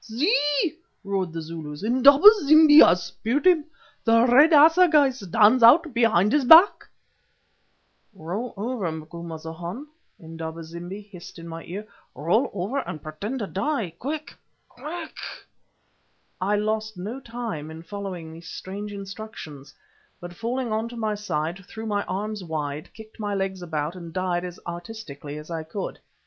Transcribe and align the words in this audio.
"See!" 0.03 0.79
roared 1.03 1.31
the 1.31 1.43
Zulus. 1.43 1.83
"Indaba 1.83 2.27
zimbi 2.45 2.79
has 2.79 3.03
speared 3.03 3.45
him; 3.45 3.65
the 4.03 4.25
red 4.25 4.51
assegai 4.51 5.11
stands 5.11 5.61
out 5.61 5.93
behind 5.93 6.31
his 6.31 6.43
back." 6.43 6.87
"Roll 8.15 8.51
over, 8.57 8.91
Macumazahn," 8.91 9.85
Indaba 10.19 10.63
zimbi 10.63 11.03
hissed 11.03 11.37
in 11.37 11.47
my 11.47 11.63
ear, 11.65 11.87
"roll 12.15 12.49
over 12.51 12.79
and 12.79 13.03
pretend 13.03 13.37
to 13.41 13.45
die—quick! 13.45 14.35
quick!" 14.67 15.17
I 16.41 16.55
lost 16.55 16.97
no 16.97 17.19
time 17.19 17.69
in 17.69 17.83
following 17.83 18.33
these 18.33 18.47
strange 18.49 18.91
instructions, 18.91 19.71
but 20.19 20.33
falling 20.33 20.71
on 20.71 20.89
to 20.89 20.97
my 20.97 21.13
side, 21.13 21.63
threw 21.67 21.85
my 21.85 22.01
arms 22.05 22.43
wide, 22.43 22.91
kicked 22.95 23.19
my 23.19 23.35
legs 23.35 23.61
about, 23.61 23.95
and 23.95 24.11
died 24.11 24.45
as 24.45 24.59
artistically 24.65 25.37
as 25.37 25.51
I 25.51 25.61
could. 25.61 25.99